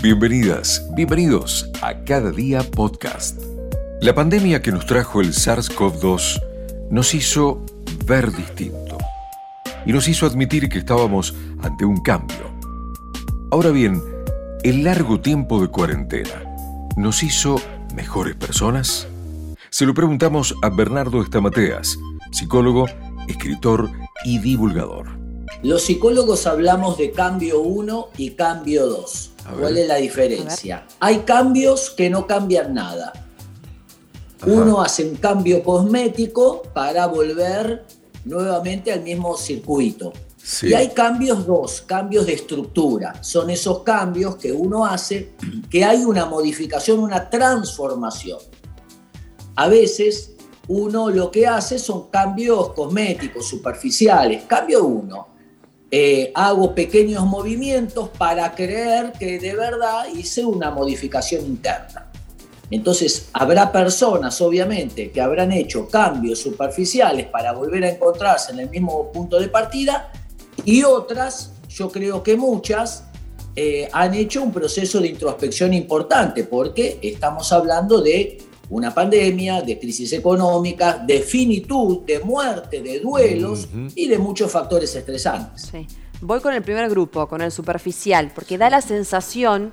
[0.00, 3.42] Bienvenidas, bienvenidos a Cada Día Podcast.
[4.00, 6.40] La pandemia que nos trajo el SARS-CoV-2
[6.88, 7.66] nos hizo
[8.06, 8.96] ver distinto
[9.84, 12.48] y nos hizo admitir que estábamos ante un cambio.
[13.50, 14.00] Ahora bien,
[14.62, 16.44] el largo tiempo de cuarentena
[16.96, 17.60] nos hizo
[17.96, 19.08] mejores personas.
[19.68, 21.98] Se lo preguntamos a Bernardo Estamateas,
[22.30, 22.86] psicólogo,
[23.26, 23.90] escritor
[24.24, 25.08] y divulgador.
[25.64, 29.32] Los psicólogos hablamos de cambio 1 y cambio 2.
[29.56, 30.86] ¿Cuál es la diferencia?
[31.00, 33.12] Hay cambios que no cambian nada.
[34.46, 37.84] Uno hace un cambio cosmético para volver
[38.24, 40.12] nuevamente al mismo circuito.
[40.62, 43.22] Y hay cambios dos, cambios de estructura.
[43.22, 45.32] Son esos cambios que uno hace,
[45.70, 48.38] que hay una modificación, una transformación.
[49.56, 50.34] A veces
[50.68, 54.44] uno lo que hace son cambios cosméticos, superficiales.
[54.46, 55.28] Cambio uno,
[55.90, 62.10] eh, hago pequeños movimientos para creer que de verdad hice una modificación interna.
[62.70, 68.68] Entonces, habrá personas, obviamente, que habrán hecho cambios superficiales para volver a encontrarse en el
[68.68, 70.12] mismo punto de partida
[70.64, 73.04] y otras, yo creo que muchas,
[73.56, 78.38] eh, han hecho un proceso de introspección importante porque estamos hablando de
[78.70, 84.94] una pandemia, de crisis económica, de finitud, de muerte, de duelos y de muchos factores
[84.94, 85.72] estresantes.
[86.20, 89.72] Voy con el primer grupo, con el superficial, porque da la sensación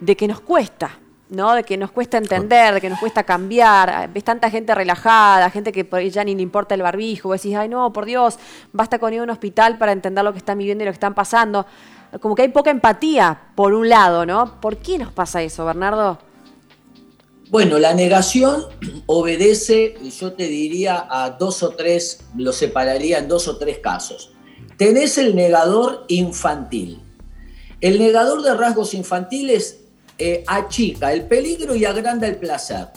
[0.00, 0.98] de que nos cuesta,
[1.30, 1.54] ¿no?
[1.54, 4.10] De que nos cuesta entender, de que nos cuesta cambiar.
[4.12, 7.56] Ves tanta gente relajada, gente que por ya ni le importa el barbijo, vos decís,
[7.56, 8.38] ay no, por Dios,
[8.72, 10.96] basta con ir a un hospital para entender lo que están viviendo y lo que
[10.96, 11.66] están pasando.
[12.20, 14.60] Como que hay poca empatía, por un lado, ¿no?
[14.60, 16.18] ¿Por qué nos pasa eso, Bernardo?
[17.50, 18.64] Bueno, la negación
[19.06, 24.32] obedece, yo te diría, a dos o tres, lo separaría en dos o tres casos.
[24.78, 27.00] Tenés el negador infantil.
[27.80, 29.80] El negador de rasgos infantiles
[30.16, 32.88] eh, achica el peligro y agranda el placer.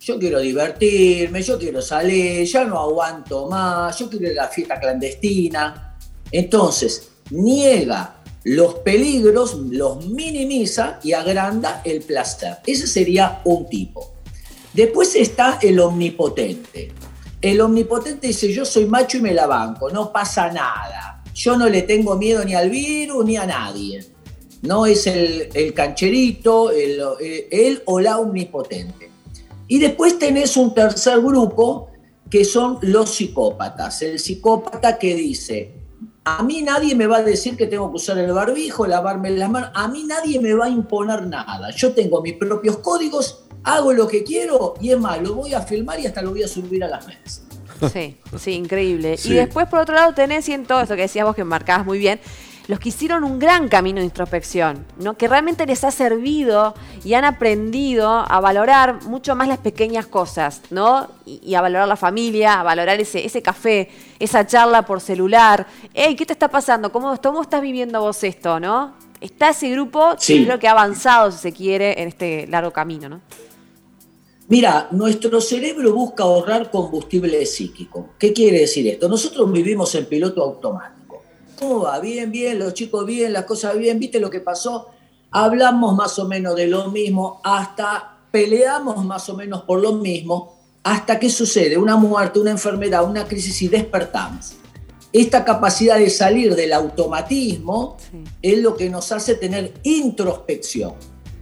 [0.00, 4.48] Yo quiero divertirme, yo quiero salir, ya no aguanto más, yo quiero ir a la
[4.48, 5.98] fiesta clandestina.
[6.32, 12.58] Entonces, niega los peligros los minimiza y agranda el placer.
[12.66, 14.14] Ese sería un tipo.
[14.72, 16.92] Después está el omnipotente.
[17.40, 21.22] El omnipotente dice, yo soy macho y me la banco, no pasa nada.
[21.34, 24.04] Yo no le tengo miedo ni al virus ni a nadie.
[24.62, 27.00] No es el, cancherito, el,
[27.50, 29.10] el o la omnipotente.
[29.68, 31.90] Y después tenés un tercer grupo
[32.28, 34.02] que son los psicópatas.
[34.02, 35.79] El psicópata que dice,
[36.24, 39.50] a mí nadie me va a decir que tengo que usar el barbijo, lavarme las
[39.50, 39.70] manos.
[39.74, 41.70] A mí nadie me va a imponer nada.
[41.70, 45.62] Yo tengo mis propios códigos, hago lo que quiero y es más, lo voy a
[45.62, 47.42] filmar y hasta lo voy a subir a las redes.
[47.92, 49.18] Sí, sí, increíble.
[49.24, 51.86] Y después, por otro lado, tenés y en todo esto que decías vos que marcabas
[51.86, 52.20] muy bien,
[52.68, 55.16] los que hicieron un gran camino de introspección, ¿no?
[55.16, 60.62] que realmente les ha servido y han aprendido a valorar mucho más las pequeñas cosas,
[60.70, 61.08] ¿no?
[61.26, 65.66] Y, a valorar la familia, a valorar ese, ese café, esa charla por celular.
[65.94, 66.90] Hey, ¿qué te está pasando?
[66.90, 68.58] ¿Cómo, ¿Cómo estás viviendo vos esto?
[68.58, 68.94] ¿no?
[69.20, 70.44] Está ese grupo, sí.
[70.44, 73.20] creo que ha avanzado, si se quiere, en este largo camino, ¿no?
[74.48, 78.08] Mira, nuestro cerebro busca ahorrar combustible psíquico.
[78.18, 79.08] ¿Qué quiere decir esto?
[79.08, 80.99] Nosotros vivimos en piloto automático.
[81.60, 82.00] ¿Cómo va?
[82.00, 84.88] Bien, bien, los chicos bien, las cosas bien, ¿viste lo que pasó?
[85.30, 90.58] Hablamos más o menos de lo mismo, hasta peleamos más o menos por lo mismo,
[90.82, 94.54] hasta que sucede una muerte, una enfermedad, una crisis y despertamos.
[95.12, 97.98] Esta capacidad de salir del automatismo
[98.40, 100.94] es lo que nos hace tener introspección.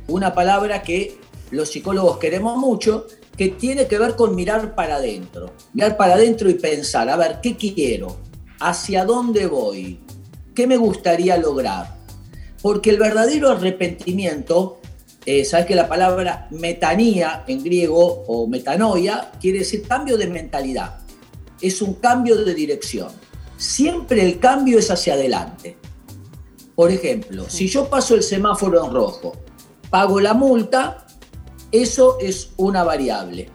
[0.09, 1.17] Una palabra que
[1.53, 5.53] los psicólogos queremos mucho, que tiene que ver con mirar para adentro.
[5.75, 8.28] Mirar para adentro y pensar, a ver, ¿qué quiero?
[8.61, 10.01] ¿Hacia dónde voy?
[10.55, 11.97] ¿Qué me gustaría lograr?
[12.61, 14.81] Porque el verdadero arrepentimiento,
[15.27, 20.99] eh, sabes que la palabra metanía en griego o metanoia quiere decir cambio de mentalidad.
[21.61, 23.09] Es un cambio de dirección.
[23.57, 25.77] Siempre el cambio es hacia adelante.
[26.75, 29.35] Por ejemplo, si yo paso el semáforo en rojo,
[29.91, 31.07] pago la multa,
[31.71, 33.51] eso es una variable.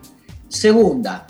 [0.47, 1.27] Segunda,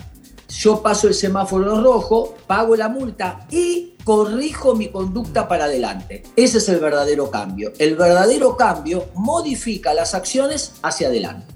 [0.58, 6.22] yo paso el semáforo en rojo, pago la multa y corrijo mi conducta para adelante.
[6.36, 7.72] Ese es el verdadero cambio.
[7.78, 11.46] El verdadero cambio modifica las acciones hacia adelante.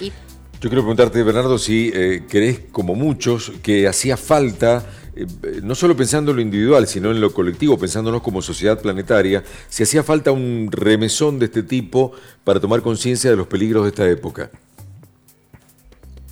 [0.00, 4.84] Yo quiero preguntarte, Bernardo, si eh, crees, como muchos, que hacía falta,
[5.14, 5.26] eh,
[5.62, 9.84] no solo pensando en lo individual, sino en lo colectivo, pensándonos como sociedad planetaria, si
[9.84, 12.10] hacía falta un remesón de este tipo
[12.42, 14.50] para tomar conciencia de los peligros de esta época.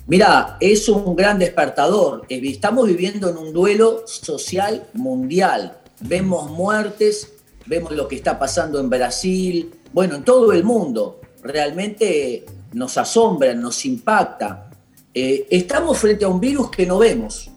[0.07, 2.23] Mira, es un gran despertador.
[2.29, 5.79] Eh, estamos viviendo en un duelo social mundial.
[5.99, 7.33] Vemos muertes,
[7.65, 13.53] vemos lo que está pasando en Brasil, bueno, en todo el mundo, realmente nos asombra,
[13.53, 14.69] nos impacta.
[15.13, 17.49] Eh, estamos frente a un virus que no vemos,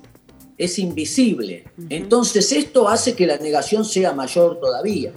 [0.58, 1.64] es invisible.
[1.88, 5.12] Entonces esto hace que la negación sea mayor todavía.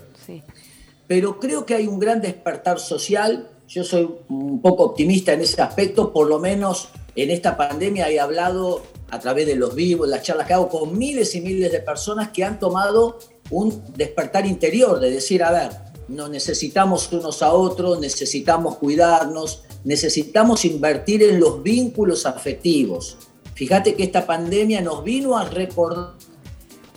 [1.08, 3.50] Pero creo que hay un gran despertar social.
[3.68, 8.20] Yo soy un poco optimista en ese aspecto, por lo menos en esta pandemia he
[8.20, 11.80] hablado a través de los vivos, las charlas que hago con miles y miles de
[11.80, 13.20] personas que han tomado
[13.52, 15.72] un despertar interior, de decir, a ver,
[16.08, 23.18] nos necesitamos unos a otros, necesitamos cuidarnos, necesitamos invertir en los vínculos afectivos.
[23.54, 26.14] Fíjate que esta pandemia nos vino a recordar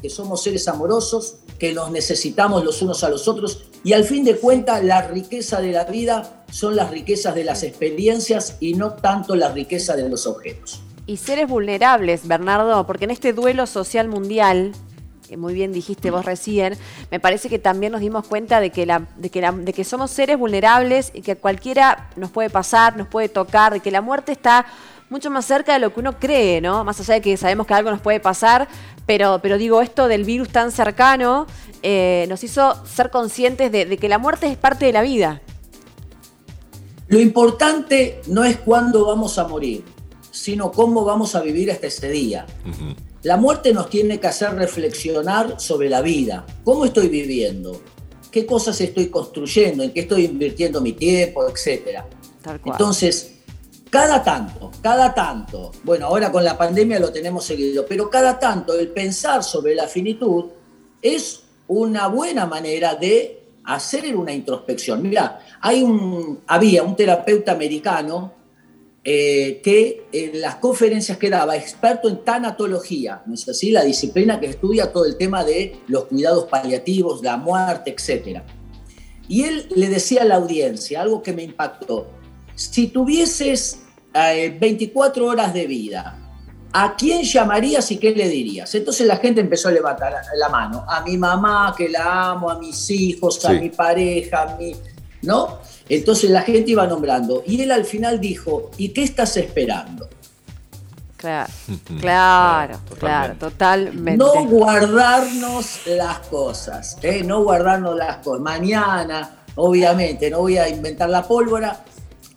[0.01, 4.25] que somos seres amorosos, que nos necesitamos los unos a los otros y al fin
[4.25, 8.95] de cuentas la riqueza de la vida son las riquezas de las experiencias y no
[8.95, 10.83] tanto la riqueza de los objetos.
[11.07, 14.73] Y seres vulnerables, Bernardo, porque en este duelo social mundial,
[15.29, 16.77] que muy bien dijiste vos recién,
[17.13, 21.23] me parece que también nos dimos cuenta de que, de que somos seres vulnerables y
[21.23, 24.67] que cualquiera nos puede pasar, nos puede tocar, de que la muerte está
[25.11, 26.85] mucho más cerca de lo que uno cree, ¿no?
[26.85, 28.69] Más allá de que sabemos que algo nos puede pasar,
[29.07, 31.47] pero, pero digo, esto del virus tan cercano
[31.83, 35.43] eh, nos hizo ser conscientes de, que la muerte es parte de la vida.
[37.09, 39.85] Lo importante no es cuándo vamos a morir,
[40.33, 42.47] sino cómo vamos a vivir hasta ese día.
[43.23, 46.45] La muerte nos tiene que hacer reflexionar sobre la vida.
[46.65, 47.81] ¿Cómo estoy viviendo?
[48.33, 49.85] ¿Qué cosas estoy construyendo?
[49.85, 51.49] ¿En qué estoy invirtiendo mi tiempo?
[51.49, 52.09] Etcétera.
[52.65, 53.36] Entonces,
[53.91, 58.79] cada tanto, cada tanto, bueno, ahora con la pandemia lo tenemos seguido, pero cada tanto
[58.79, 60.47] el pensar sobre la finitud
[61.01, 65.03] es una buena manera de hacer una introspección.
[65.03, 68.33] Mira, hay un, había un terapeuta americano
[69.05, 73.71] eh, que en las conferencias que daba, experto en tanatología, ¿no es así?
[73.71, 78.41] La disciplina que estudia todo el tema de los cuidados paliativos, la muerte, etc.
[79.29, 82.09] Y él le decía a la audiencia algo que me impactó
[82.57, 83.79] si tuvieses
[84.13, 86.19] 24 eh, horas de vida,
[86.73, 88.75] ¿a quién llamarías y qué le dirías?
[88.75, 90.85] Entonces la gente empezó a levantar la mano.
[90.89, 94.75] A mi mamá, que la amo, a mis hijos, a mi pareja, a mi...
[95.23, 95.59] ¿No?
[95.89, 97.43] Entonces la gente iba nombrando.
[97.47, 100.09] Y él al final dijo, ¿y qué estás esperando?
[101.17, 101.53] Claro,
[102.01, 104.17] claro, claro, totalmente.
[104.17, 107.23] No guardarnos las cosas, ¿eh?
[107.25, 108.41] no guardarnos las cosas.
[108.41, 111.85] Mañana, obviamente, no voy a inventar la pólvora,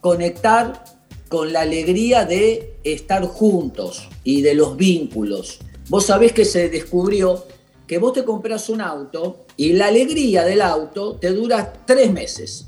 [0.01, 0.83] conectar
[1.27, 5.59] con la alegría de estar juntos y de los vínculos.
[5.89, 7.45] Vos sabés que se descubrió
[7.87, 12.67] que vos te compras un auto y la alegría del auto te dura tres meses,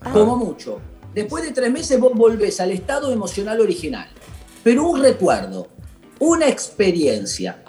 [0.00, 0.12] ah.
[0.12, 0.80] como mucho.
[1.14, 4.08] Después de tres meses vos volvés al estado emocional original.
[4.62, 5.68] Pero un recuerdo,
[6.18, 7.62] una experiencia,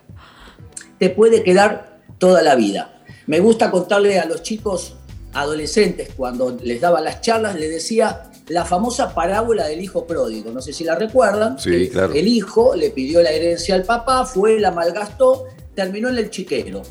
[0.98, 3.04] te puede quedar toda la vida.
[3.28, 4.96] Me gusta contarle a los chicos
[5.34, 10.52] adolescentes cuando les daba las charlas, les decía, la famosa parábola del hijo pródigo.
[10.52, 11.60] No sé si la recuerdan.
[11.60, 12.14] Sí, claro.
[12.14, 15.46] El hijo le pidió la herencia al papá, fue, la malgastó,
[15.76, 16.82] terminó en el chiquero.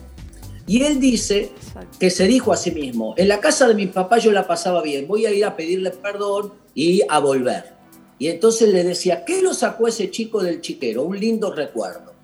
[0.66, 1.50] Y él dice
[2.00, 4.82] que se dijo a sí mismo, en la casa de mi papá yo la pasaba
[4.82, 7.76] bien, voy a ir a pedirle perdón y a volver.
[8.18, 11.04] Y entonces le decía, ¿qué lo sacó ese chico del chiquero?
[11.04, 12.14] Un lindo recuerdo.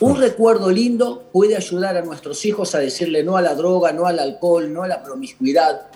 [0.00, 4.06] Un recuerdo lindo puede ayudar a nuestros hijos a decirle no a la droga, no
[4.06, 5.88] al alcohol, no a la promiscuidad,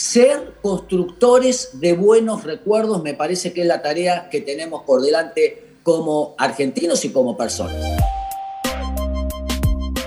[0.00, 5.74] ser constructores de buenos recuerdos me parece que es la tarea que tenemos por delante
[5.82, 7.76] como argentinos y como personas.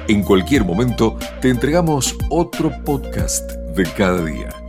[0.08, 4.63] En cualquier momento te entregamos otro podcast de cada día.